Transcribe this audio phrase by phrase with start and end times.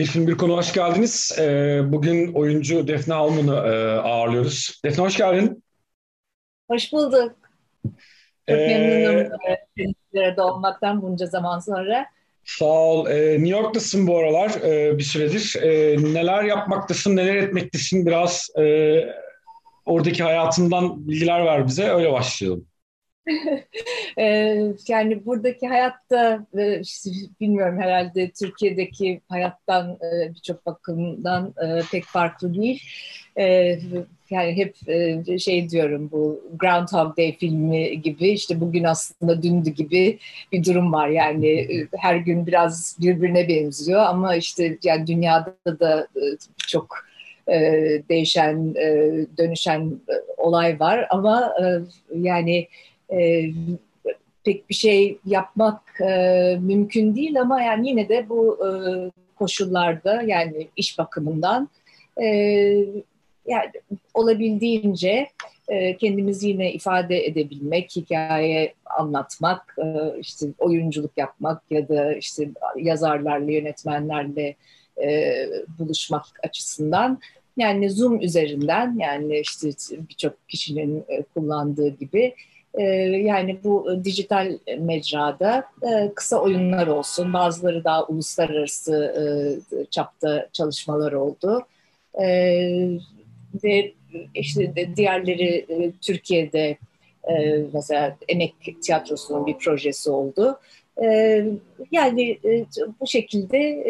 [0.00, 1.38] Bir film bir konu hoş geldiniz.
[1.38, 4.80] Ee, bugün oyuncu Defne Alman'ı e, ağırlıyoruz.
[4.84, 5.64] Defne hoş geldin.
[6.70, 7.32] Hoş bulduk.
[8.48, 9.32] Çok ee, memnunum
[10.14, 12.06] bir arada olmaktan bunca zaman sonra.
[12.44, 13.06] Sağ ol.
[13.06, 15.56] Ee, New York'tasın bu aralar e, bir süredir.
[15.62, 18.06] E, neler yapmaktasın, neler etmektesin?
[18.06, 18.94] Biraz e,
[19.86, 21.90] oradaki hayatından bilgiler ver bize.
[21.90, 22.66] Öyle başlayalım.
[24.88, 26.46] Yani buradaki hayatta
[27.40, 29.98] bilmiyorum herhalde Türkiye'deki hayattan
[30.34, 31.54] birçok bakımdan
[31.92, 32.82] pek farklı değil.
[34.30, 34.76] Yani hep
[35.40, 40.18] şey diyorum bu Groundhog Day filmi gibi işte bugün aslında dündü gibi
[40.52, 41.08] bir durum var.
[41.08, 46.08] Yani her gün biraz birbirine benziyor ama işte yani dünyada da
[46.66, 47.10] çok
[48.08, 48.74] değişen,
[49.38, 50.00] dönüşen
[50.36, 51.54] olay var ama
[52.14, 52.68] yani
[53.12, 53.50] e,
[54.44, 58.70] pek bir şey yapmak e, mümkün değil ama yani yine de bu e,
[59.36, 61.68] koşullarda yani iş bakımından
[62.22, 62.26] e,
[63.46, 63.70] yani
[64.14, 65.28] olabildiğince
[65.68, 73.50] e, kendimizi yine ifade edebilmek, hikaye anlatmak, e, işte oyunculuk yapmak ya da işte yazarlarla,
[73.50, 74.54] yönetmenlerle
[75.02, 75.34] e,
[75.78, 77.18] buluşmak açısından
[77.56, 79.68] yani Zoom üzerinden yani işte
[80.08, 82.34] birçok kişinin e, kullandığı gibi
[82.78, 82.82] ee,
[83.24, 89.14] yani bu e, dijital mecrada e, kısa oyunlar olsun, bazıları daha uluslararası
[89.74, 91.66] e, çapta çalışmalar oldu.
[92.22, 92.98] Ee,
[93.64, 93.92] ve
[94.34, 95.66] işte diğerleri
[96.00, 96.76] Türkiye'de
[97.72, 100.58] mesela Emek Tiyatrosu'nun bir projesi oldu.
[101.02, 101.44] Ee,
[101.92, 102.38] yani
[103.00, 103.84] bu şekilde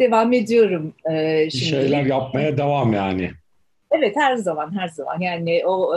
[0.00, 0.94] devam ediyorum.
[1.06, 3.30] Bir şeyler yapmaya devam yani.
[3.90, 5.94] Evet her zaman her zaman yani o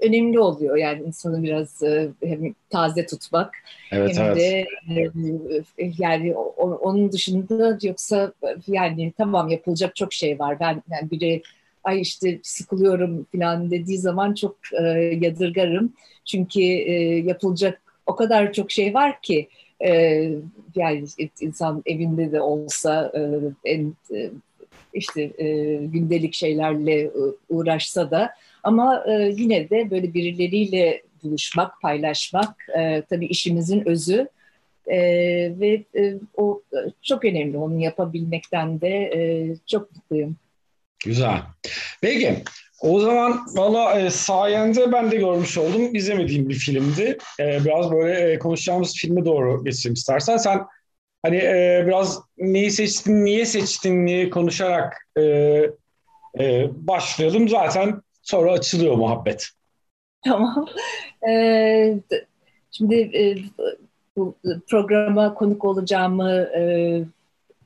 [0.00, 3.54] önemli oluyor yani insanı biraz e, hem taze tutmak
[3.92, 4.36] evet, hem evet.
[4.36, 4.66] de
[5.78, 8.32] e, yani onun dışında yoksa
[8.66, 10.60] yani tamam yapılacak çok şey var.
[10.60, 11.42] Ben yani biri
[11.84, 14.82] ay işte sıkılıyorum falan dediği zaman çok e,
[15.20, 15.92] yadırgarım.
[16.24, 19.48] Çünkü e, yapılacak o kadar çok şey var ki
[19.84, 19.90] e,
[20.74, 21.04] yani
[21.40, 23.20] insan evinde de olsa e,
[23.64, 24.30] en e,
[24.94, 27.10] işte e, gündelik şeylerle
[27.48, 28.30] uğraşsa da
[28.62, 34.28] ama e, yine de böyle birileriyle buluşmak, paylaşmak e, tabii işimizin özü
[34.86, 34.98] e,
[35.60, 36.62] ve e, o
[37.02, 37.58] çok önemli.
[37.58, 40.36] Onu yapabilmekten de e, çok mutluyum.
[41.04, 41.42] Güzel.
[42.00, 42.36] Peki
[42.80, 45.94] o zaman valla e, sayende ben de görmüş oldum.
[45.94, 47.18] İzlemediğim bir filmdi.
[47.40, 50.36] E, biraz böyle e, konuşacağımız filme doğru geçelim istersen.
[50.36, 50.60] Sen
[51.22, 55.22] hani e, biraz neyi seçtin, niye seçtin, niye konuşarak e,
[56.40, 57.48] e, başlayalım.
[57.48, 59.48] Zaten Sonra açılıyor muhabbet.
[60.24, 60.66] Tamam.
[61.28, 61.98] Ee,
[62.70, 63.36] şimdi e,
[64.16, 64.34] bu
[64.70, 67.04] programa konuk olacağımı e,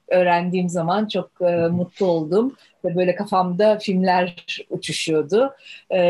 [0.08, 5.54] öğrendiğim zaman çok e, mutlu oldum ve böyle kafamda filmler uçuşuyordu.
[5.90, 6.00] E,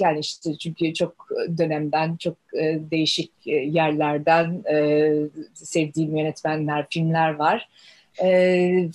[0.00, 5.12] yani işte çünkü çok dönemden, çok e, değişik yerlerden e,
[5.54, 7.68] sevdiğim yönetmenler, filmler var.
[8.22, 8.88] E,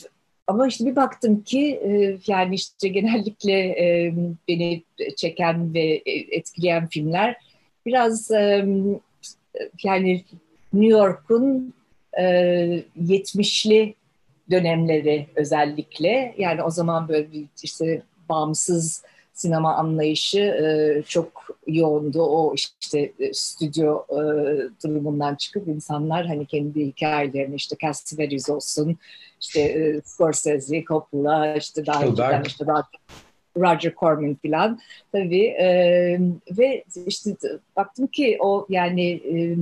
[0.49, 4.13] ama işte bir baktım ki e, yani işte genellikle e,
[4.47, 4.83] beni
[5.17, 6.01] çeken ve
[6.31, 7.35] etkileyen filmler
[7.85, 8.65] biraz e,
[9.83, 10.23] yani
[10.73, 11.73] New York'un
[12.17, 13.95] 70'li
[14.51, 16.35] dönemleri özellikle.
[16.37, 17.27] Yani o zaman böyle
[17.63, 19.03] işte bağımsız
[19.39, 22.21] sinema anlayışı çok yoğundu.
[22.21, 24.03] O işte stüdyo
[24.83, 28.97] durumundan çıkıp insanlar hani kendi hikayelerini işte Cassavetes olsun,
[29.41, 32.87] işte e, Scorsese, Coppola, işte daha önceden işte daha
[33.57, 34.79] Roger Corman filan
[35.11, 35.67] tabii e,
[36.57, 37.35] ve işte
[37.75, 39.55] baktım ki o yani e,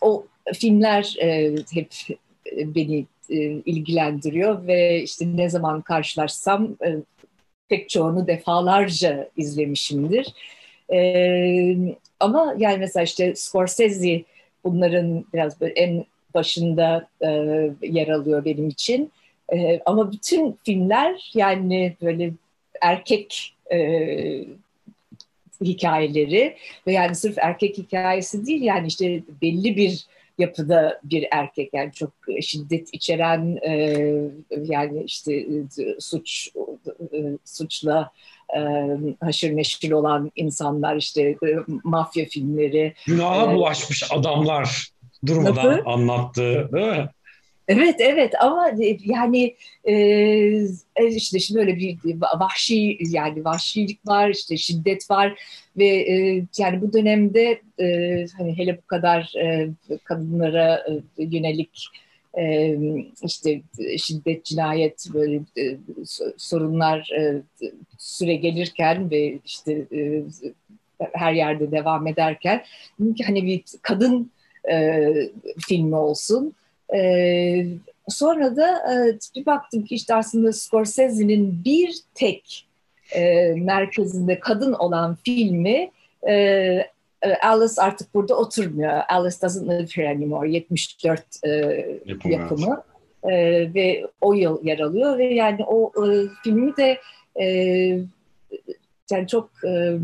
[0.00, 1.92] o filmler e, hep
[2.74, 6.96] beni e, ilgilendiriyor ve işte ne zaman karşılaşsam e,
[7.68, 10.34] pek çoğunu defalarca izlemişimdir.
[10.92, 11.76] E,
[12.20, 14.22] ama yani mesela işte Scorsese
[14.64, 16.04] bunların biraz böyle en
[16.34, 17.28] başında e,
[17.82, 19.12] yer alıyor benim için.
[19.52, 22.32] E, ama bütün filmler yani böyle
[22.80, 23.78] erkek e,
[25.60, 26.56] hikayeleri
[26.86, 30.06] ve yani sırf erkek hikayesi değil yani işte belli bir
[30.38, 33.72] yapıda bir erkek yani çok şiddet içeren e,
[34.62, 35.46] yani işte e,
[36.00, 36.48] suç
[37.12, 38.10] e, suçla
[38.56, 38.60] e,
[39.20, 41.36] haşır neşir olan insanlar işte e,
[41.84, 42.94] mafya filmleri.
[43.06, 44.92] Günaha bulaşmış adamlar
[45.26, 45.86] durmadan Nasıl?
[45.86, 47.08] anlattı değil mi?
[47.68, 49.94] Evet evet ama e, yani e,
[50.96, 51.98] e, işte şimdi böyle bir
[52.40, 55.40] vahşi yani vahşilik var işte şiddet var
[55.76, 59.68] ve e, yani bu dönemde e, hani hele bu kadar e,
[60.04, 61.86] kadınlara e, yönelik
[62.38, 62.76] e,
[63.22, 63.62] işte
[63.98, 65.76] şiddet, cinayet böyle e,
[66.36, 67.42] sorunlar e,
[67.98, 70.22] süre gelirken ve işte e,
[71.12, 72.64] her yerde devam ederken
[73.26, 74.30] hani bir kadın
[74.70, 75.12] e,
[75.68, 76.54] filmi olsun.
[76.94, 77.66] E,
[78.08, 82.66] sonra da e, bir baktım ki işte aslında Scorsese'nin bir tek
[83.14, 85.90] e, merkezinde kadın olan filmi
[86.28, 86.86] e,
[87.42, 89.02] Alice artık burada oturmuyor.
[89.08, 90.50] Alice doesn't live here anymore.
[90.50, 91.48] 74 e,
[92.06, 92.34] yapımı.
[92.34, 92.82] yapımı.
[93.24, 93.30] E,
[93.74, 96.98] ve o yıl yer alıyor ve yani o e, filmi de
[97.40, 97.46] e,
[99.10, 99.98] yani çok e,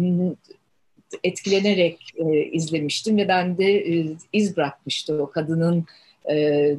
[1.24, 5.86] etkilenerek e, izlemiştim ve ben de e, iz bırakmıştı o kadının
[6.30, 6.76] e,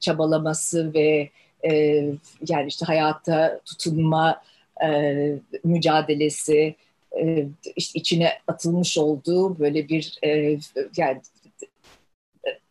[0.00, 1.30] çabalaması ve
[1.70, 1.74] e,
[2.48, 4.42] yani işte hayata tutunma
[4.84, 5.14] e,
[5.64, 6.74] mücadelesi
[7.76, 10.18] işte içine atılmış olduğu böyle bir
[10.96, 11.20] yani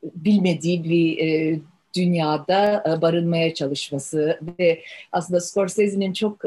[0.04, 1.62] bilmediği bir
[1.96, 6.42] dünyada barınmaya çalışması ve aslında Scorsese'nin çok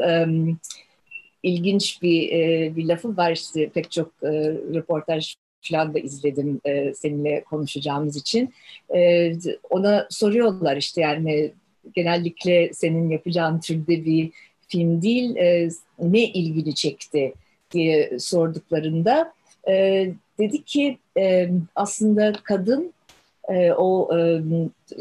[1.43, 2.31] ilginç bir
[2.75, 4.29] bir lafı var işte pek çok e,
[4.73, 5.35] röportaj
[5.69, 8.53] falan da izledim e, seninle konuşacağımız için.
[8.95, 9.31] E,
[9.69, 11.51] ona soruyorlar işte yani
[11.95, 14.31] genellikle senin yapacağın türde bir
[14.67, 15.69] film değil e,
[15.99, 17.33] ne ilgini çekti
[17.71, 19.33] diye sorduklarında
[19.69, 22.93] e, dedi ki e, aslında kadın
[23.49, 24.41] e, o e,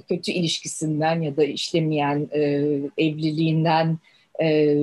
[0.09, 2.41] kötü ilişkisinden ya da işlemeyen e,
[2.99, 3.99] evliliğinden
[4.43, 4.79] e,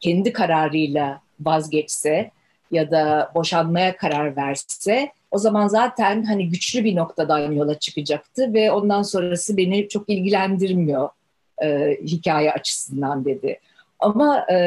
[0.00, 2.30] kendi kararıyla vazgeçse
[2.74, 8.72] ya da boşanmaya karar verse o zaman zaten hani güçlü bir noktadan yola çıkacaktı ve
[8.72, 11.08] ondan sonrası beni çok ilgilendirmiyor
[11.62, 13.60] e, hikaye açısından dedi.
[13.98, 14.58] Ama e,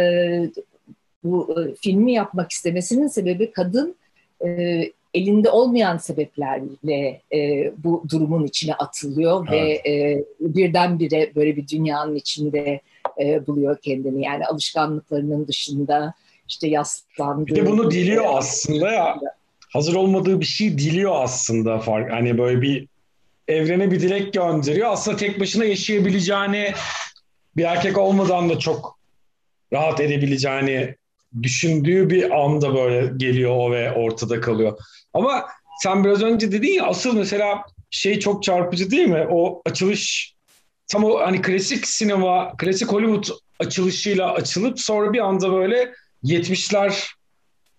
[1.23, 3.95] bu e, filmi yapmak istemesinin sebebi kadın
[4.45, 4.81] e,
[5.13, 9.85] elinde olmayan sebeplerle e, bu durumun içine atılıyor evet.
[9.85, 12.81] ve e, birdenbire böyle bir dünyanın içinde
[13.19, 14.25] e, buluyor kendini.
[14.25, 16.13] Yani alışkanlıklarının dışında
[16.47, 17.47] işte yaslandığı.
[17.47, 19.19] Bir de bunu diliyor aslında ya.
[19.73, 22.11] Hazır olmadığı bir şey diliyor aslında fark.
[22.11, 22.87] Hani böyle bir
[23.47, 24.91] evrene bir dilek gönderiyor.
[24.91, 26.73] Aslında tek başına yaşayabileceğini
[27.57, 28.97] bir erkek olmadan da çok
[29.73, 30.95] rahat edebileceğini
[31.43, 34.77] düşündüğü bir anda böyle geliyor o ve ortada kalıyor.
[35.13, 35.45] Ama
[35.83, 39.27] sen biraz önce dedin ya asıl mesela şey çok çarpıcı değil mi?
[39.31, 40.33] O açılış
[40.87, 47.07] tam o hani klasik sinema, klasik Hollywood açılışıyla açılıp sonra bir anda böyle 70'ler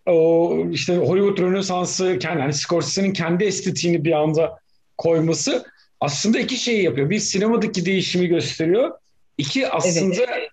[0.06, 4.58] o işte Hollywood Rönesansı kendi hani Scorsese'nin kendi estetiğini bir anda
[4.98, 5.66] koyması
[6.00, 7.10] aslında iki şeyi yapıyor.
[7.10, 8.90] Bir sinemadaki değişimi gösteriyor.
[9.38, 10.50] İki aslında evet.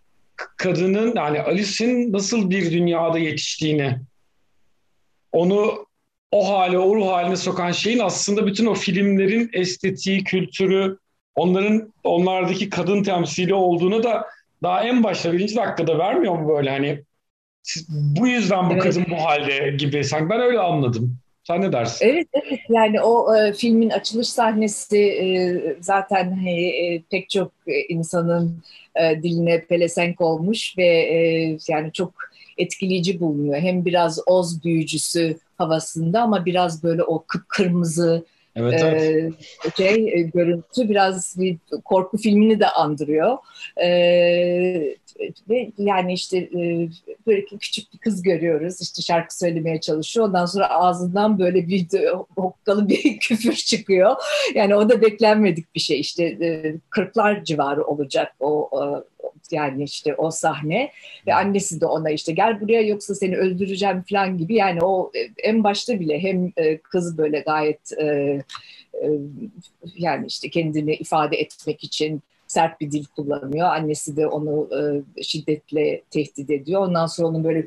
[0.57, 3.97] kadının yani Alice'in nasıl bir dünyada yetiştiğini
[5.31, 5.85] onu
[6.31, 10.97] o hale, o ruh haline sokan şeyin aslında bütün o filmlerin estetiği, kültürü,
[11.35, 14.25] onların onlardaki kadın temsili olduğunu da
[14.63, 17.03] daha en başta birinci dakikada vermiyor mu böyle hani
[17.89, 18.83] bu yüzden bu evet.
[18.83, 21.17] kadın bu halde gibi sanki ben öyle anladım.
[21.43, 22.05] Sen ne dersin?
[22.05, 22.59] Evet, evet.
[22.69, 25.27] Yani o e, filmin açılış sahnesi e,
[25.81, 28.63] zaten hani, e, pek çok e, insanın
[28.95, 31.17] e, diline pelesenk olmuş ve e,
[31.67, 32.13] yani çok
[32.57, 33.61] etkileyici bulunuyor.
[33.61, 39.33] Hem biraz Oz büyücüsü havasında ama biraz böyle o kıpkırmızı Evet, evet.
[39.77, 43.37] Şey e, görüntü biraz bir korku filmini de andırıyor.
[45.49, 46.89] Ve yani işte e,
[47.27, 51.87] böyle küçük bir kız görüyoruz işte şarkı söylemeye çalışıyor ondan sonra ağzından böyle bir
[52.37, 54.15] hokkalı bir küfür çıkıyor
[54.55, 58.69] yani o da beklenmedik bir şey işte e, kırklar civarı olacak o
[59.51, 60.91] yani işte o sahne
[61.27, 65.11] ve annesi de ona işte gel buraya yoksa seni öldüreceğim falan gibi yani o
[65.43, 66.51] en başta bile hem
[66.83, 67.91] kız böyle gayet
[69.95, 73.67] yani işte kendini ifade etmek için sert bir dil kullanıyor.
[73.67, 74.69] Annesi de onu
[75.17, 76.81] e, şiddetle tehdit ediyor.
[76.81, 77.65] Ondan sonra onun böyle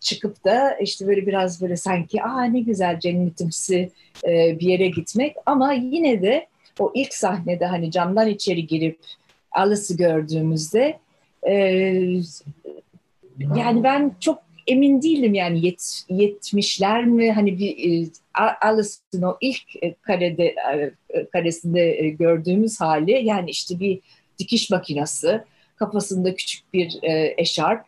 [0.00, 3.90] çıkıp da işte böyle biraz böyle sanki aa ne güzel cennetimsi
[4.24, 6.46] e, bir yere gitmek ama yine de
[6.78, 8.98] o ilk sahnede hani camdan içeri girip
[9.52, 10.98] Alice'ı gördüğümüzde
[11.46, 11.52] e,
[13.56, 18.08] yani ben çok emin değilim yani yet, yetmişler mi hani bir e,
[18.60, 24.00] Alice'ın o ilk e, karede e, karesinde gördüğümüz hali yani işte bir
[24.38, 25.40] dikiş makinesi,
[25.76, 27.84] kafasında küçük bir e, eşarp,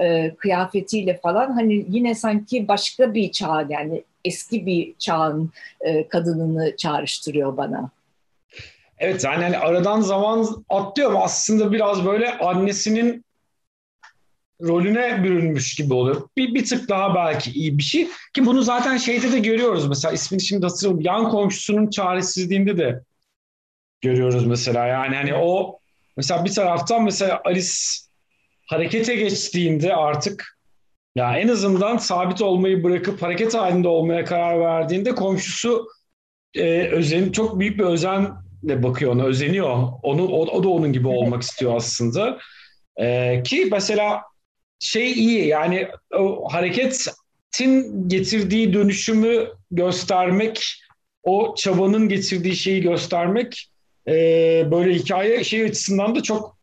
[0.00, 5.50] e, kıyafetiyle falan hani yine sanki başka bir çağ yani eski bir çağın
[5.80, 7.90] e, kadınını çağrıştırıyor bana.
[8.98, 13.24] Evet yani hani aradan zaman atlıyor ama aslında biraz böyle annesinin
[14.62, 16.28] rolüne bürünmüş gibi oluyor.
[16.36, 18.08] Bir, bir tık daha belki iyi bir şey.
[18.34, 19.88] Ki bunu zaten şeyde de görüyoruz.
[19.88, 21.00] Mesela ismini şimdi hatırlıyorum.
[21.00, 23.02] Yan komşusunun çaresizliğinde de
[24.00, 24.86] görüyoruz mesela.
[24.86, 25.78] Yani hani o
[26.16, 27.72] mesela bir taraftan mesela Alice
[28.66, 30.58] harekete geçtiğinde artık
[31.14, 35.88] ya en azından sabit olmayı bırakıp hareket halinde olmaya karar verdiğinde komşusu
[36.54, 37.84] e, özen çok büyük bir
[38.62, 39.88] özenle bakıyor ona, özeniyor.
[40.02, 42.38] Onu o, o da onun gibi olmak istiyor aslında.
[42.96, 44.22] E, ki mesela
[44.80, 50.82] şey iyi yani o hareketin getirdiği dönüşümü göstermek,
[51.22, 53.70] o çabanın getirdiği şeyi göstermek
[54.08, 54.12] e,
[54.70, 56.58] böyle hikaye şey açısından da çok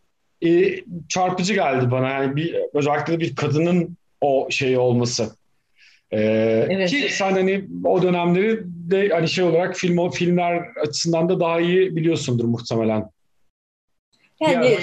[0.46, 0.76] e,
[1.10, 2.10] çarpıcı geldi bana.
[2.10, 5.36] Yani bir, özellikle de bir kadının o şey olması.
[6.12, 6.90] Ee, evet.
[6.90, 11.96] Ki sen hani o dönemleri de hani şey olarak film filmler açısından da daha iyi
[11.96, 13.10] biliyorsundur muhtemelen.
[14.40, 14.82] Yani e,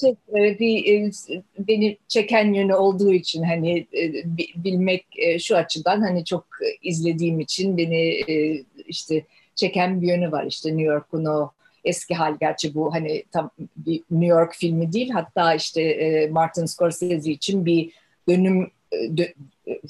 [0.00, 1.10] şey, e, bir e,
[1.58, 4.12] beni çeken yönü olduğu için hani e,
[4.56, 6.46] bilmek e, şu açıdan hani çok
[6.82, 11.50] izlediğim için beni e, işte çeken bir yönü var işte New York'un o
[11.84, 16.66] eski hal gerçi bu hani tam bir New York filmi değil hatta işte e, Martin
[16.66, 17.92] Scorsese için bir
[18.28, 19.24] dönüm e, dö,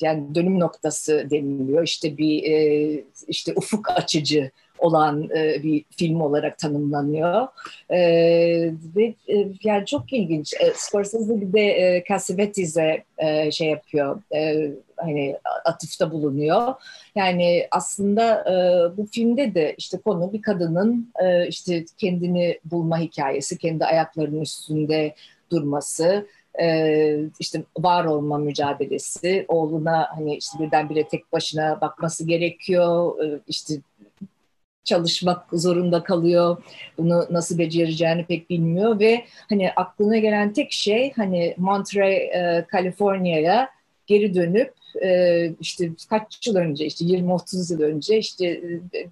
[0.01, 6.59] yani dönüm noktası deniliyor işte bir e, işte ufuk açıcı olan e, bir film olarak
[6.59, 7.49] tanımlanıyor.
[7.91, 7.99] E,
[8.97, 10.55] ve e, yani çok ilginç.
[10.61, 14.23] E, Scorsese bir de e, Cassavetes'e e, şey yapıyor.
[14.35, 16.75] E, hani atıfta bulunuyor.
[17.15, 23.59] Yani aslında e, bu filmde de işte konu bir kadının e, işte kendini bulma hikayesi,
[23.59, 25.15] kendi ayaklarının üstünde
[25.51, 26.27] durması,
[26.63, 33.75] e, işte var olma mücadelesi, oğluna hani işte birdenbire tek başına bakması gerekiyor, e, işte
[34.85, 36.63] çalışmak zorunda kalıyor.
[36.99, 43.69] Bunu nasıl becereceğini pek bilmiyor ve hani aklına gelen tek şey hani Monterey, e, Kaliforniya'ya
[44.07, 48.63] geri dönüp e, işte kaç yıl önce işte 20-30 yıl önce işte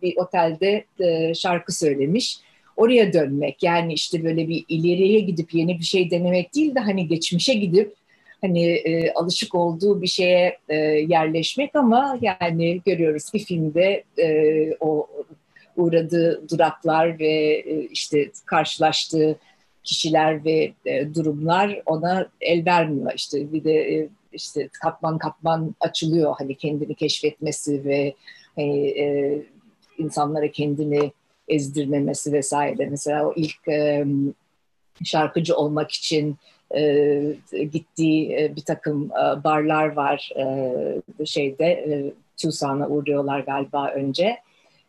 [0.03, 2.39] bir otelde e, şarkı söylemiş.
[2.77, 7.09] Oraya dönmek yani işte böyle bir ileriye gidip yeni bir şey denemek değil de hani
[7.09, 7.95] geçmişe gidip
[8.41, 10.77] hani e, alışık olduğu bir şeye e,
[11.09, 15.09] yerleşmek ama yani görüyoruz ki filmde e, o
[15.77, 19.39] uğradığı duraklar ve e, işte karşılaştığı
[19.85, 23.13] kişiler ve e, durumlar ona el vermiyor.
[23.17, 28.15] İşte bir de e, işte katman katman açılıyor hani kendini keşfetmesi ve
[28.57, 29.39] hani, e,
[29.99, 31.13] insanlara kendini
[31.49, 32.87] ezdirmemesi vesaire.
[32.91, 34.05] Mesela o ilk e,
[35.05, 36.37] şarkıcı olmak için
[36.77, 37.23] e,
[37.73, 40.31] gittiği e, bir takım e, barlar var
[41.21, 44.37] e, şeyde e, Tucson'a uğruyorlar galiba önce.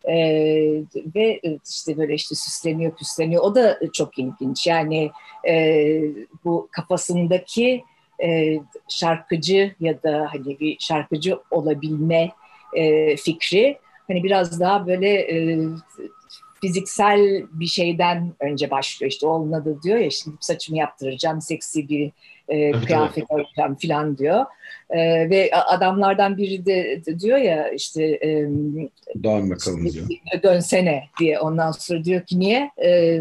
[0.08, 0.84] Ee,
[1.16, 3.44] ve işte böyle işte süsleniyor püsleniyor.
[3.44, 4.68] O da çok ilginç.
[4.68, 5.12] Yani
[5.48, 6.02] e,
[6.46, 7.84] bu kafasındaki
[8.24, 8.60] e,
[8.90, 12.32] şarkıcı ya da hani bir şarkıcı olabilme
[12.74, 15.60] e, fikri hani biraz daha böyle e,
[16.66, 19.12] fiziksel bir şeyden önce başlıyor.
[19.12, 22.12] İşte oğluna da diyor ya şimdi saçımı yaptıracağım, seksi bir
[22.50, 24.46] e, kıyafet alacağım falan diyor.
[24.90, 28.30] E, ve adamlardan biri de, de diyor ya işte e,
[29.24, 30.08] dön bakalım diyor.
[30.44, 31.40] Dönsene diye.
[31.40, 32.72] Ondan sonra diyor ki niye?
[32.84, 33.20] E,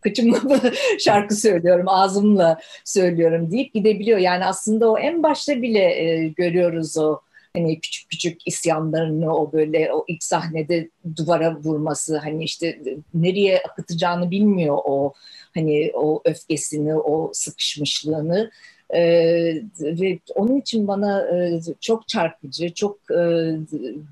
[0.00, 0.40] kıçımla
[0.98, 4.18] şarkı söylüyorum, ağzımla söylüyorum deyip gidebiliyor.
[4.18, 7.20] Yani aslında o en başta bile e, görüyoruz o
[7.56, 12.82] hani küçük küçük isyanlarını o böyle o ilk sahnede duvara vurması hani işte
[13.14, 15.12] nereye akıtacağını bilmiyor o
[15.54, 18.50] hani o öfkesini o sıkışmışlığını.
[18.94, 23.52] Ee, ve onun için bana e, çok çarpıcı, çok e,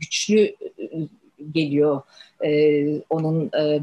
[0.00, 0.54] güçlü e,
[1.52, 2.02] geliyor
[2.44, 3.80] e, onun e,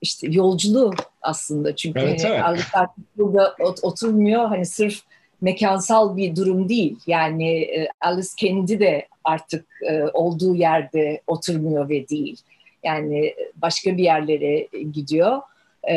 [0.00, 1.76] işte yolculuğu aslında.
[1.76, 2.88] Çünkü evet, hani, evet.
[3.16, 4.48] burada oturmuyor.
[4.48, 5.02] Hani sırf
[5.42, 6.96] mekansal bir durum değil.
[7.06, 12.40] Yani e, Alice kendi de artık e, olduğu yerde oturmuyor ve değil.
[12.84, 15.40] Yani başka bir yerlere gidiyor.
[15.84, 15.94] E,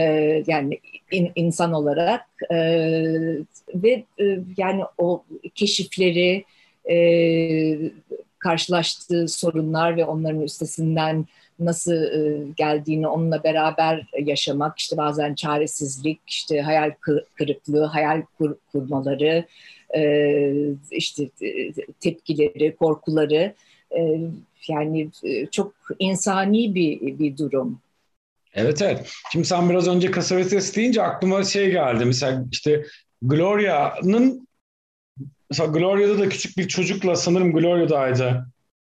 [0.48, 0.80] yani
[1.12, 2.26] in, insan olarak
[3.76, 4.04] ve
[4.58, 5.24] yani o
[5.56, 6.46] keşifleri
[8.40, 11.26] karşılaştığı sorunlar ve onların üstesinden
[11.60, 16.92] nasıl e, geldiğini onunla beraber yaşamak, işte bazen çaresizlik, işte hayal
[17.36, 19.46] kırıklığı, hayal kur, kurmaları,
[19.96, 20.52] e,
[20.92, 23.54] işte e, tepkileri, korkuları
[24.68, 25.10] yani
[25.52, 27.80] çok insani bir, bir durum.
[28.54, 29.10] Evet evet.
[29.32, 32.06] Şimdi sen biraz önce Cassavetes deyince aklıma şey geldi.
[32.06, 32.86] Mesela işte
[33.22, 34.48] Gloria'nın
[35.50, 38.46] mesela Gloria'da da küçük bir çocukla sanırım Gloria'daydı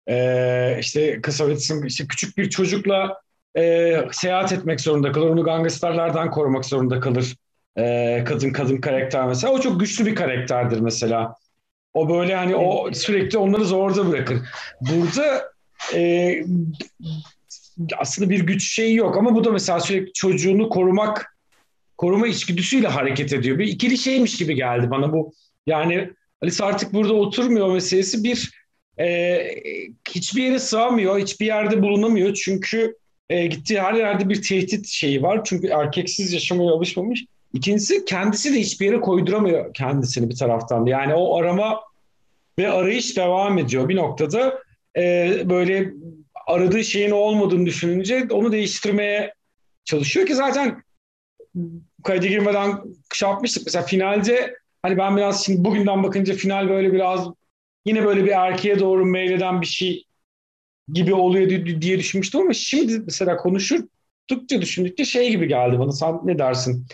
[0.10, 3.22] e, işte Kısavets'in işte küçük bir çocukla
[3.58, 5.30] e, seyahat etmek zorunda kalır.
[5.30, 7.36] Onu gangsterlerden korumak zorunda kalır.
[7.78, 9.54] E, kadın kadın karakter mesela.
[9.54, 11.36] O çok güçlü bir karakterdir mesela.
[11.94, 14.40] O böyle hani o sürekli onları zorda bırakır.
[14.82, 15.52] Burada
[15.94, 16.36] e,
[17.98, 21.38] aslında bir güç şeyi yok ama bu da mesela sürekli çocuğunu korumak
[21.98, 23.60] koruma içgüdüsüyle hareket ediyor.
[23.60, 25.34] Bir ikili şeymiş gibi geldi bana bu.
[25.68, 26.10] Yani
[26.42, 28.52] Alice artık burada oturmuyor meselesi bir
[29.00, 29.40] e,
[30.10, 32.34] hiçbir yere sığamıyor, hiçbir yerde bulunamıyor.
[32.34, 32.96] Çünkü
[33.30, 35.42] e, gittiği her yerde bir tehdit şeyi var.
[35.44, 37.26] Çünkü erkeksiz yaşamaya alışmamış.
[37.54, 40.86] İkincisi kendisi de hiçbir yere koyduramıyor kendisini bir taraftan.
[40.86, 41.80] Yani o arama
[42.60, 43.90] ve arayış devam ediyor.
[43.90, 44.60] Bir noktada
[44.98, 45.94] e, böyle
[46.48, 49.34] aradığı şeyin olmadığını düşününce onu değiştirmeye
[49.86, 50.84] çalışıyor ki zaten
[52.04, 52.82] kayda girmeden
[53.14, 53.64] şey yapmıştık.
[53.66, 57.28] Mesela finalde hani ben biraz şimdi bugünden bakınca final böyle biraz
[57.88, 60.04] yine böyle bir erkeğe doğru meyleden bir şey
[60.94, 61.50] gibi oluyor
[61.82, 65.92] diye düşünmüştüm ama şimdi mesela konuşurdukça düşündükçe şey gibi geldi bana.
[65.92, 66.88] Sen ne dersin?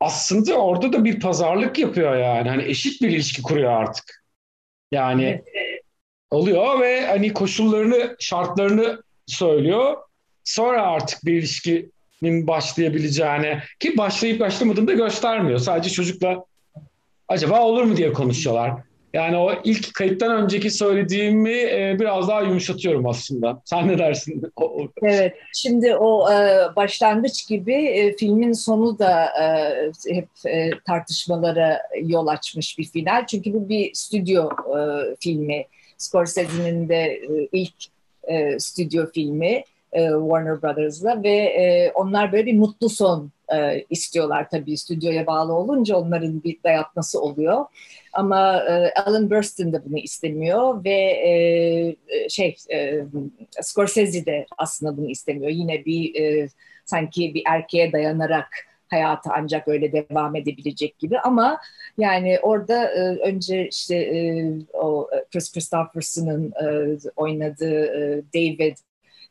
[0.00, 2.48] Aslında orada da bir pazarlık yapıyor yani.
[2.48, 4.24] Hani eşit bir ilişki kuruyor artık.
[4.92, 5.42] Yani
[6.30, 9.96] oluyor ve hani koşullarını, şartlarını söylüyor.
[10.44, 15.58] Sonra artık bir ilişkinin başlayabileceğini ki başlayıp başlamadığını da göstermiyor.
[15.58, 16.44] Sadece çocukla
[17.28, 18.72] acaba olur mu diye konuşuyorlar.
[19.14, 23.62] Yani o ilk kayıttan önceki söylediğimi e, biraz daha yumuşatıyorum aslında.
[23.64, 24.42] Sen ne dersin?
[25.02, 26.36] Evet, şimdi o e,
[26.76, 33.26] başlangıç gibi e, filmin sonu da e, hep e, tartışmalara yol açmış bir final.
[33.26, 34.80] Çünkü bu bir stüdyo e,
[35.20, 35.66] filmi.
[35.98, 37.74] Scorsese'nin de e, ilk
[38.24, 44.50] e, stüdyo filmi e, Warner Brothers'la ve e, onlar böyle bir mutlu son e, istiyorlar
[44.50, 47.64] tabii stüdyoya bağlı olunca onların bir dayatması oluyor.
[48.12, 53.04] Ama e, Alan Burstyn de bunu istemiyor ve e, e, şey e,
[53.60, 55.50] Scorsese de aslında bunu istemiyor.
[55.50, 56.48] Yine bir e,
[56.84, 58.48] sanki bir erkeğe dayanarak
[58.90, 61.58] hayatı ancak öyle devam edebilecek gibi ama
[61.98, 68.76] yani orada e, önce işte e, o Chris Christopherson'ın e, oynadığı e, David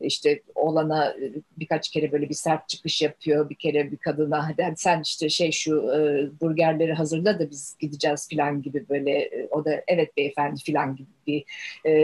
[0.04, 3.50] işte oğlana e, birkaç kere böyle bir sert çıkış yapıyor.
[3.50, 6.00] Bir kere bir kadına hadi sen işte şey şu e,
[6.42, 11.10] burgerleri hazırla da biz gideceğiz filan gibi böyle e, o da evet beyefendi filan gibi
[11.28, 11.44] bir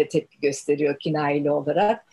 [0.09, 2.05] tepki gösteriyor kinayeli olarak.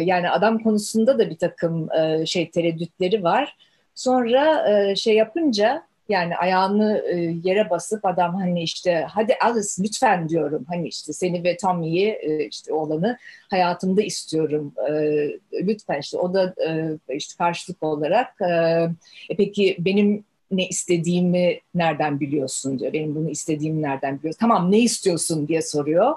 [0.00, 1.88] Yani adam konusunda da bir takım
[2.26, 3.56] şey tereddütleri var.
[3.94, 10.64] Sonra şey yapınca yani ayağını e, yere basıp adam hani işte hadi Alice lütfen diyorum.
[10.68, 13.18] Hani işte seni ve Tommy'yi e, işte oğlanı
[13.50, 14.74] hayatımda istiyorum.
[14.90, 14.92] E,
[15.52, 16.54] lütfen işte o da
[17.08, 18.88] işte karşılık olarak e,
[19.36, 22.92] peki benim ne istediğimi nereden biliyorsun diyor.
[22.92, 24.38] Benim bunu istediğimi nereden biliyorsun?
[24.40, 26.14] Tamam ne istiyorsun diye soruyor.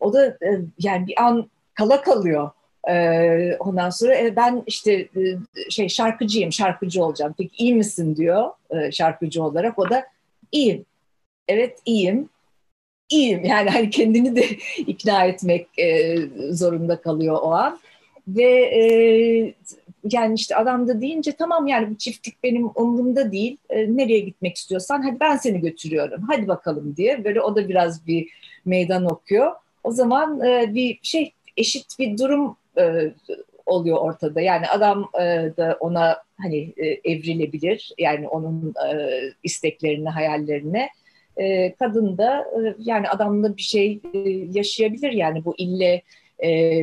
[0.00, 0.38] O da
[0.78, 2.50] yani bir an kala kalıyor.
[2.88, 7.34] Ee, ondan sonra e, ben işte e, şey şarkıcıyım, şarkıcı olacağım.
[7.38, 9.78] Peki iyi misin diyor e, şarkıcı olarak.
[9.78, 10.06] O da
[10.52, 10.84] iyiyim.
[11.48, 12.28] Evet iyiyim.
[13.10, 13.44] İyiyim.
[13.44, 14.46] Yani hani kendini de
[14.76, 16.16] ikna etmek e,
[16.50, 17.78] zorunda kalıyor o an.
[18.28, 18.84] Ve e,
[20.12, 23.56] yani işte adam da deyince tamam yani bu çiftlik benim umurumda değil.
[23.70, 26.22] E, nereye gitmek istiyorsan hadi ben seni götürüyorum.
[26.28, 27.24] Hadi bakalım diye.
[27.24, 28.28] Böyle o da biraz bir
[28.64, 29.52] meydan okuyor.
[29.84, 33.14] O zaman e, bir şey eşit bir durum e,
[33.66, 34.40] oluyor ortada.
[34.40, 35.24] Yani adam e,
[35.56, 37.92] da ona hani e, evrilebilir.
[37.98, 40.88] Yani onun e, isteklerine, hayallerine.
[41.36, 44.18] E, kadın da e, yani adamla bir şey e,
[44.52, 45.12] yaşayabilir.
[45.12, 46.02] Yani bu ille
[46.44, 46.82] e,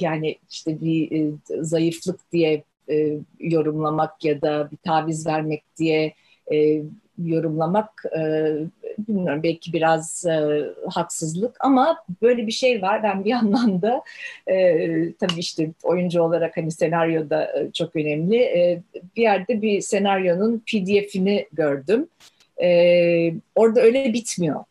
[0.00, 6.12] yani işte bir e, zayıflık diye e, yorumlamak ya da bir taviz vermek diye
[6.52, 6.82] e,
[7.24, 8.20] yorumlamak e,
[8.98, 13.02] bilmiyorum belki biraz e, haksızlık ama böyle bir şey var.
[13.02, 14.02] Ben bir yandan da
[14.46, 14.76] e,
[15.12, 18.36] tabii işte oyuncu olarak hani senaryo da e, çok önemli.
[18.36, 18.82] E,
[19.16, 22.08] bir yerde bir senaryonun pdf'ini gördüm.
[22.62, 22.68] E,
[23.54, 24.64] orada öyle bitmiyor.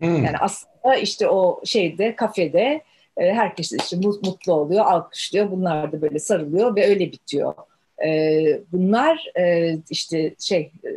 [0.00, 0.24] Hmm.
[0.24, 2.82] Yani aslında işte o şeyde kafede
[3.16, 5.50] e, herkes işte mutlu oluyor, alkışlıyor.
[5.50, 7.54] Bunlar da böyle sarılıyor ve öyle bitiyor.
[8.04, 10.90] E, bunlar e, işte şey e,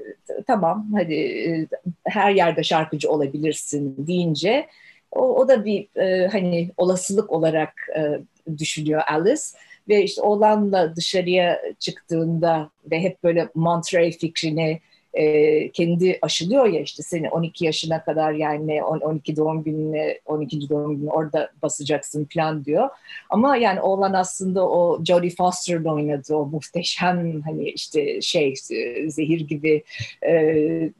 [0.47, 1.67] tamam hadi e,
[2.05, 4.67] her yerde şarkıcı olabilirsin deyince
[5.11, 5.87] o, o da bir
[6.27, 8.19] hani olasılık olarak e,
[8.57, 9.41] düşünüyor Alice.
[9.89, 14.79] Ve işte oğlanla dışarıya çıktığında ve hep böyle Monterey fikrini
[15.15, 20.69] e, kendi aşılıyor ya işte seni 12 yaşına kadar yani 12 doğum gününe 12.
[20.69, 22.89] doğum günü orada basacaksın falan diyor.
[23.29, 29.39] Ama yani oğlan aslında o Jodie Foster'ın oynadığı o muhteşem hani işte şey e, zehir
[29.39, 29.83] gibi
[30.27, 30.91] e,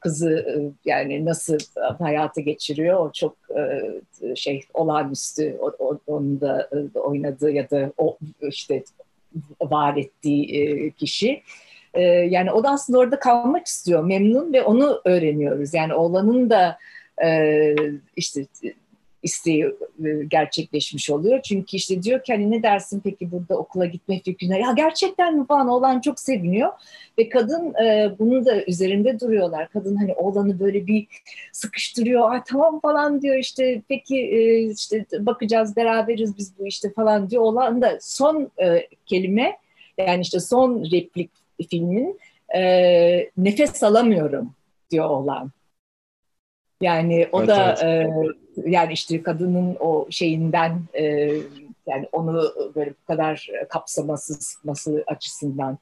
[0.00, 1.58] kızı e, yani nasıl
[1.98, 7.92] hayata geçiriyor o çok e, şey olağanüstü o, o, onun da e, oynadığı ya da
[7.98, 8.84] o işte
[9.60, 11.42] var ettiği e, kişi.
[11.96, 15.74] Ee, yani o da aslında orada kalmak istiyor, memnun ve onu öğreniyoruz.
[15.74, 16.78] Yani oğlanın da
[17.24, 17.74] e,
[18.16, 18.46] işte
[19.26, 19.74] isteği
[20.28, 21.42] gerçekleşmiş oluyor.
[21.42, 24.60] Çünkü işte diyor ki hani ne dersin peki burada okula gitme fikrine?
[24.60, 26.72] Ya gerçekten mi falan oğlan çok seviniyor.
[27.18, 29.68] Ve kadın e, bunu da üzerinde duruyorlar.
[29.68, 31.06] Kadın hani oğlanı böyle bir
[31.52, 32.30] sıkıştırıyor.
[32.30, 37.42] Ay tamam falan diyor işte peki e, işte bakacağız beraberiz biz bu işte falan diyor.
[37.42, 39.56] Oğlan da son e, kelime
[39.98, 41.30] yani işte son replik
[41.70, 42.18] filmin
[42.56, 44.54] e, nefes alamıyorum
[44.90, 45.50] diyor oğlan.
[46.80, 48.10] Yani o evet, da evet.
[48.66, 51.04] E, yani işte kadının o şeyinden e,
[51.86, 55.78] yani onu böyle bu kadar kapsaması sıkması açısından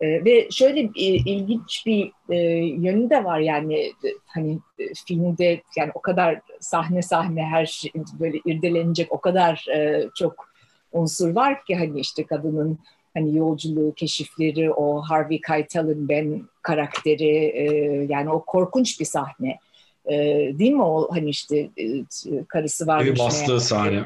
[0.00, 2.36] e, ve şöyle bir, ilginç bir e,
[2.66, 3.92] yönü de var yani
[4.26, 4.58] hani
[5.06, 10.48] filmde yani o kadar sahne sahne her şey böyle irdelenecek o kadar e, çok
[10.92, 12.78] unsur var ki hani işte kadının
[13.18, 17.64] hani yolculuğu, keşifleri, o Harvey Keitel'in Ben karakteri e,
[18.08, 19.58] yani o korkunç bir sahne.
[20.06, 20.16] E,
[20.58, 22.04] değil mi o hani işte e,
[22.48, 23.04] karısı var.
[23.04, 24.04] Bir bastığı sahne.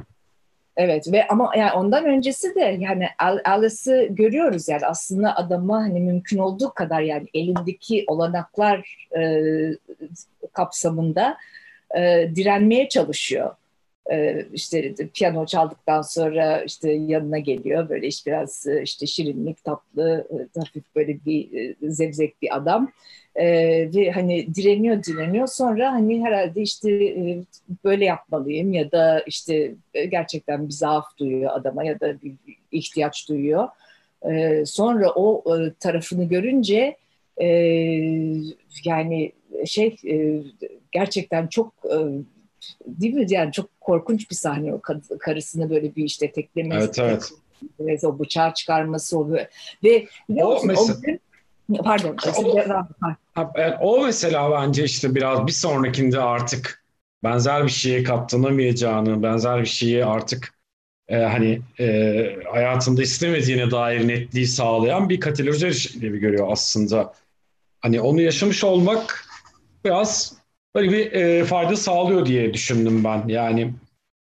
[0.77, 3.09] Evet ve ama yani ondan öncesi de yani
[3.45, 9.43] Alice'ı görüyoruz yani aslında adama hani mümkün olduğu kadar yani elindeki olanaklar e,
[10.53, 11.37] kapsamında
[11.97, 13.55] e, direnmeye çalışıyor.
[14.11, 17.89] E, işte piyano çaldıktan sonra işte yanına geliyor.
[17.89, 22.93] Böyle işte biraz e, işte şirinlik tatlı e, hafif böyle bir zevzek bir adam.
[23.95, 25.47] Ve hani direniyor direniyor.
[25.47, 26.89] Sonra hani herhalde işte
[27.85, 29.75] böyle yapmalıyım ya da işte
[30.09, 32.35] gerçekten bir zaaf duyuyor adama ya da bir
[32.73, 33.69] ihtiyaç duyuyor.
[34.67, 35.45] Sonra o
[35.81, 36.97] tarafını görünce
[38.85, 39.33] yani
[39.67, 39.97] şey
[40.93, 41.97] gerçekten çok e,
[42.87, 44.81] değil mi yani çok korkunç bir sahne o
[45.19, 47.03] karısını böyle bir işte teklemesi.
[47.03, 47.33] Evet
[47.79, 48.05] evet.
[48.05, 49.49] O bıçağı çıkarması o ve
[50.29, 51.21] o, mesela, o gün
[51.85, 52.17] Pardon.
[53.37, 56.85] O, o mesela bence işte biraz bir sonrakinde artık
[57.25, 60.55] benzer bir şeye katlanamayacağını, benzer bir şeyi artık
[61.09, 67.15] e, hani e, hayatında istemediğine dair netliği sağlayan bir katalizer gibi görüyor aslında.
[67.81, 69.25] Hani onu yaşamış olmak
[69.85, 70.35] biraz
[70.75, 73.29] böyle bir e, fayda sağlıyor diye düşündüm ben.
[73.29, 73.75] Yani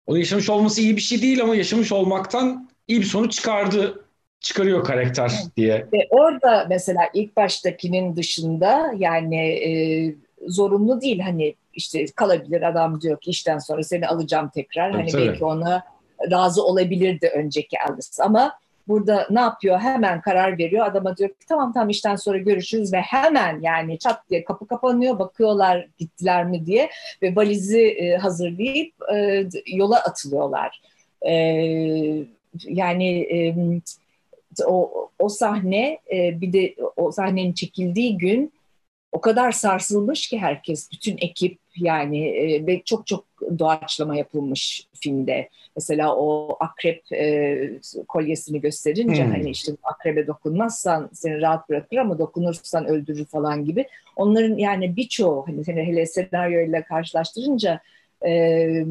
[0.06, 4.04] onu yaşamış olması iyi bir şey değil ama yaşamış olmaktan iyi bir sonuç çıkardı
[4.40, 5.86] çıkarıyor karakter diye.
[5.92, 9.70] Ve orada mesela ilk baştakinin dışında yani e,
[10.46, 14.92] zorunlu değil hani işte kalabilir adam diyor ki işten sonra seni alacağım tekrar.
[14.92, 15.28] Hani tabii.
[15.28, 15.82] belki ona
[16.30, 18.52] razı olabilirdi önceki Alice ama
[18.90, 19.78] burada ne yapıyor?
[19.78, 20.86] Hemen karar veriyor.
[20.86, 25.18] Adama diyor ki tamam tamam işten sonra görüşürüz ve hemen yani çat diye kapı kapanıyor.
[25.18, 26.90] Bakıyorlar gittiler mi diye
[27.22, 30.82] ve valizi e, hazırlayıp e, yola atılıyorlar.
[31.26, 31.32] E,
[32.64, 33.56] yani e,
[34.66, 38.52] o, o sahne e, bir de o sahnenin çekildiği gün
[39.12, 43.24] o kadar sarsılmış ki herkes, bütün ekip yani e, ve çok çok
[43.58, 45.48] doğaçlama yapılmış filmde.
[45.76, 47.70] Mesela o akrep e,
[48.08, 49.32] kolyesini gösterince hmm.
[49.32, 53.86] hani işte akrebe dokunmazsan seni rahat bırakır ama dokunursan öldürür falan gibi.
[54.16, 57.80] Onların yani birçoğu hani hele senaryoyla karşılaştırınca
[58.26, 58.84] e,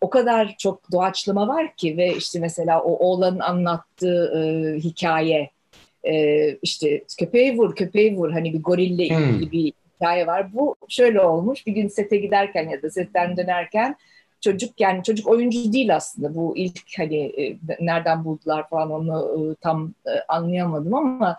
[0.00, 5.50] o kadar çok doğaçlama var ki ve işte mesela o oğlanın anlattığı e, hikaye
[6.04, 9.24] e, işte köpeği vur köpeği vur hani bir gorille hmm.
[9.24, 9.52] ilgili hmm.
[9.52, 10.52] bir hikaye var.
[10.54, 13.96] Bu şöyle olmuş bir gün sete giderken ya da setten dönerken
[14.40, 19.54] çocuk yani çocuk oyuncu değil aslında bu ilk hani e, nereden buldular falan onu e,
[19.54, 21.38] tam e, anlayamadım ama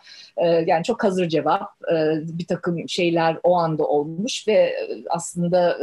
[0.65, 1.81] yani çok hazır cevap
[2.21, 4.75] bir takım şeyler o anda olmuş ve
[5.09, 5.77] aslında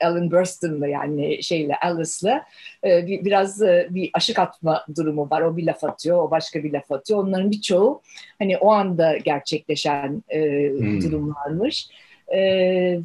[0.00, 2.44] Alan Burstyn'la yani şeyle Alice'la
[2.84, 5.42] e, biraz e, bir aşık atma durumu var.
[5.42, 7.20] O bir laf atıyor, o başka bir laf atıyor.
[7.20, 8.02] Onların birçoğu
[8.38, 11.02] hani o anda gerçekleşen e, hmm.
[11.02, 11.88] durumlarmış.
[12.28, 12.40] E,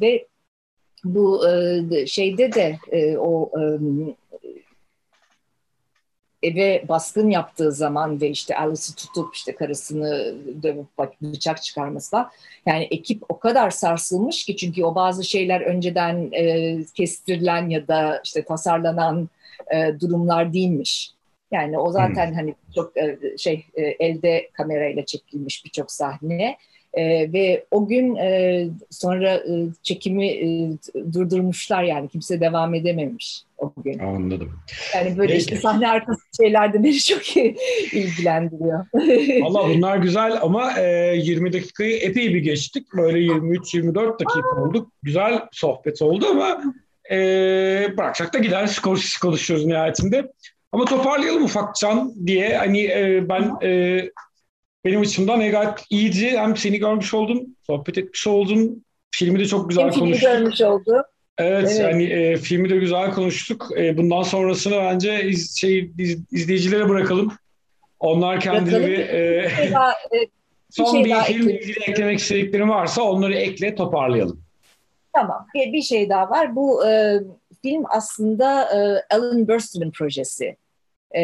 [0.00, 0.26] ve
[1.04, 3.62] bu e, şeyde de e, o e,
[6.42, 10.86] eve baskın yaptığı zaman ve işte Alice'ı tutup işte karısını dövüp
[11.22, 12.16] bıçak çıkarması
[12.66, 18.20] yani ekip o kadar sarsılmış ki çünkü o bazı şeyler önceden e, kestirilen ya da
[18.24, 19.28] işte tasarlanan
[19.74, 21.10] e, durumlar değilmiş.
[21.52, 22.34] Yani o zaten hmm.
[22.34, 26.56] hani çok e, şey e, elde kamerayla çekilmiş birçok sahne
[26.94, 30.70] e, ve o gün e, sonra e, çekimi e,
[31.12, 33.98] durdurmuşlar yani kimse devam edememiş o gün.
[33.98, 34.52] Anladım.
[34.94, 37.36] Yani böyle işte sahne arkası şeyler de beni çok
[37.92, 38.86] ilgilendiriyor.
[39.42, 42.86] Valla bunlar güzel ama e, 20 dakikayı epey bir geçtik.
[42.96, 44.92] Böyle 23-24 dakika olduk.
[45.02, 46.62] Güzel sohbet oldu ama
[47.10, 47.16] e,
[47.98, 50.32] bırakacak da gider konuş, konuşuyoruz nihayetinde.
[50.72, 54.02] Ama toparlayalım ufakcan diye hani e, ben e,
[54.84, 56.38] benim açımdan e, gayet iyiydi.
[56.38, 58.84] Hem seni görmüş oldum, sohbet etmiş oldum.
[59.10, 60.18] Filmi de çok güzel konuştuk.
[60.18, 61.04] Filmi görmüş oldu.
[61.38, 61.80] Evet, evet.
[61.80, 63.68] yani e, filmi de güzel konuştuk.
[63.76, 67.32] E, bundan sonrasını bence iz, şey iz, izleyicilere bırakalım.
[68.00, 70.18] Onlar kendileri e, şey daha, e,
[70.70, 74.42] son şey bir filmle ilgili eklemek istediklerim varsa onları ekle toparlayalım.
[75.12, 75.46] Tamam.
[75.54, 76.56] Bir, bir şey daha var.
[76.56, 77.20] Bu e,
[77.62, 80.56] film aslında e, Alan Burstyn'in projesi.
[81.14, 81.22] E,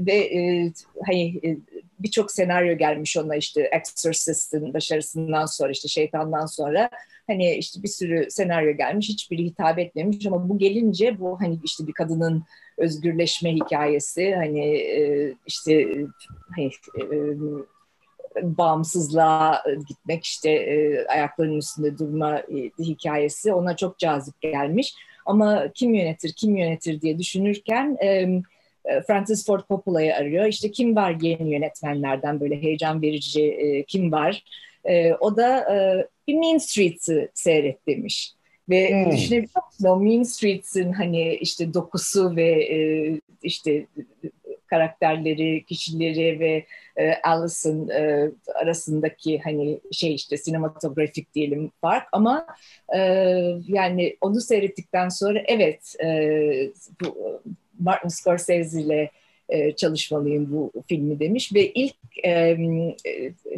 [0.00, 0.72] ve e,
[1.06, 1.56] hani e,
[1.98, 6.90] birçok senaryo gelmiş ona işte Exorcist'in başarısından sonra işte şeytandan sonra.
[7.26, 11.86] Hani işte bir sürü senaryo gelmiş hiçbiri hitap etmemiş ama bu gelince bu hani işte
[11.86, 12.42] bir kadının
[12.78, 15.94] özgürleşme hikayesi hani e, işte
[16.56, 17.14] hani, e,
[18.42, 22.42] bağımsızlığa gitmek işte e, ayaklarının üstünde durma
[22.78, 24.94] hikayesi ona çok cazip gelmiş.
[25.26, 27.96] Ama kim yönetir kim yönetir diye düşünürken
[29.06, 30.44] Francis Ford Coppola'yı arıyor.
[30.44, 34.44] İşte kim var yeni yönetmenlerden böyle heyecan verici kim var?
[35.20, 35.66] o da
[36.28, 38.34] bir Mean Streets'i seyret demiş.
[38.68, 39.12] Ve hmm.
[39.12, 42.78] düşünebiliyor musun o Mean Streets'in hani işte dokusu ve e,
[43.42, 43.86] işte
[44.66, 46.64] karakterleri, kişileri ve
[46.96, 52.46] e, Alice'ın e, arasındaki hani şey işte sinematografik diyelim fark ama
[52.94, 52.98] e,
[53.68, 56.08] yani onu seyrettikten sonra evet e,
[57.00, 57.40] bu
[57.78, 59.10] Martin Scorsese ile
[59.48, 62.56] e, çalışmalıyım bu filmi demiş ve ilk e,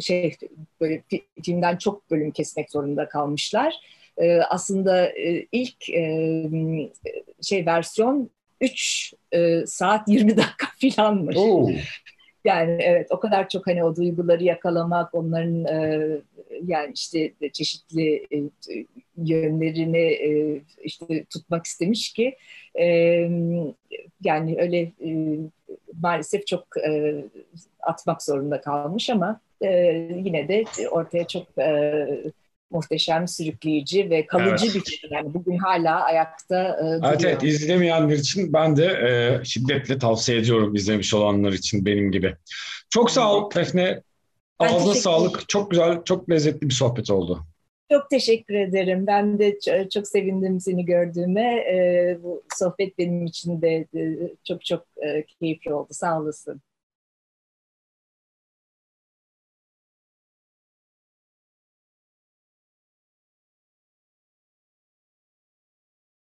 [0.01, 0.35] şey
[0.81, 1.03] böyle
[1.43, 3.75] filmden çok bölüm kesmek zorunda kalmışlar.
[4.17, 6.89] E, aslında e, ilk e,
[7.41, 8.29] şey versiyon
[8.61, 11.37] 3 e, saat 20 dakika filanmış.
[11.37, 11.69] Oo.
[12.45, 16.07] Yani evet o kadar çok hani o duyguları yakalamak, onların e,
[16.65, 18.37] yani işte çeşitli e,
[19.17, 22.37] yönlerini e, işte tutmak istemiş ki
[22.79, 22.85] e,
[24.23, 25.37] yani öyle e,
[26.01, 27.15] maalesef çok e,
[27.79, 29.69] atmak zorunda kalmış ama e,
[30.23, 32.07] yine de ortaya çok e,
[32.71, 34.75] muhteşem, sürükleyici ve kalıcı evet.
[34.75, 35.13] bir film.
[35.13, 37.01] Yani bugün hala ayakta e, duruyor.
[37.03, 42.35] Evet, evet izlemeyenler için ben de e, şiddetle tavsiye ediyorum izlemiş olanlar için benim gibi.
[42.89, 44.01] Çok sağ ol Defne.
[44.59, 45.49] Ağzına sağlık.
[45.49, 47.45] Çok güzel, çok lezzetli bir sohbet oldu.
[47.91, 49.07] Çok teşekkür ederim.
[49.07, 51.41] Ben de çok sevindim seni gördüğüme.
[51.41, 55.87] E, bu sohbet benim için de e, çok çok e, keyifli oldu.
[55.91, 56.61] Sağ olasın.